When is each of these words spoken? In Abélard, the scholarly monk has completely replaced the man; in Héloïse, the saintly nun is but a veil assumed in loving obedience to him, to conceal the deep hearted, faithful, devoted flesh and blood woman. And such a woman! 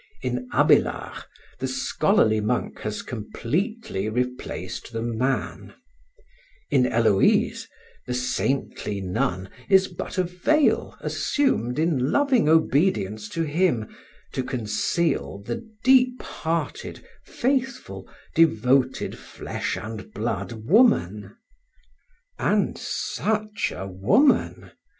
In 0.23 0.49
Abélard, 0.51 1.25
the 1.59 1.67
scholarly 1.67 2.39
monk 2.41 2.79
has 2.79 3.03
completely 3.03 4.09
replaced 4.09 4.93
the 4.93 5.01
man; 5.03 5.75
in 6.71 6.85
Héloïse, 6.85 7.67
the 8.07 8.15
saintly 8.15 8.99
nun 8.99 9.47
is 9.69 9.87
but 9.87 10.17
a 10.17 10.23
veil 10.23 10.97
assumed 11.01 11.77
in 11.77 12.11
loving 12.11 12.49
obedience 12.49 13.29
to 13.29 13.43
him, 13.43 13.95
to 14.33 14.43
conceal 14.43 15.37
the 15.37 15.69
deep 15.83 16.23
hearted, 16.23 17.05
faithful, 17.23 18.09
devoted 18.33 19.15
flesh 19.15 19.77
and 19.77 20.11
blood 20.15 20.65
woman. 20.65 21.35
And 22.39 22.75
such 22.75 23.71
a 23.71 23.85
woman! 23.85 24.71